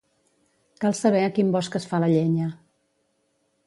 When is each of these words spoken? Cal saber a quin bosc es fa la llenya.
Cal 0.85 0.95
saber 1.01 1.23
a 1.27 1.35
quin 1.37 1.53
bosc 1.57 1.79
es 1.83 1.89
fa 1.93 2.03
la 2.05 2.13
llenya. 2.17 2.53